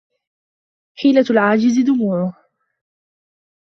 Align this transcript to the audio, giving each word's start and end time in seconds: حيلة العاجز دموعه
حيلة 0.97 1.25
العاجز 1.29 1.79
دموعه 1.85 2.35